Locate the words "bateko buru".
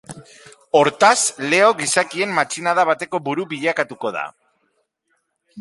2.93-3.49